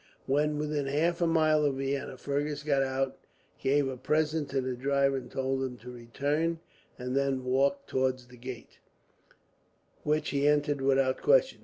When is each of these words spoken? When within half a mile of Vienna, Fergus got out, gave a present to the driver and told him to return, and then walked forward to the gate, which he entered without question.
When 0.25 0.57
within 0.57 0.87
half 0.87 1.21
a 1.21 1.27
mile 1.27 1.63
of 1.63 1.75
Vienna, 1.75 2.17
Fergus 2.17 2.63
got 2.63 2.81
out, 2.81 3.19
gave 3.59 3.87
a 3.87 3.95
present 3.95 4.49
to 4.49 4.59
the 4.59 4.73
driver 4.73 5.17
and 5.17 5.29
told 5.29 5.61
him 5.61 5.77
to 5.77 5.91
return, 5.91 6.57
and 6.97 7.15
then 7.15 7.43
walked 7.43 7.91
forward 7.91 8.17
to 8.17 8.27
the 8.27 8.35
gate, 8.35 8.79
which 10.01 10.29
he 10.31 10.47
entered 10.47 10.81
without 10.81 11.21
question. 11.21 11.59